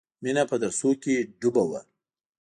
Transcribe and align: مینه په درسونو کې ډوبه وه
مینه 0.23 0.43
په 0.49 0.55
درسونو 0.63 0.99
کې 1.01 1.15
ډوبه 1.39 1.63
وه 1.69 1.81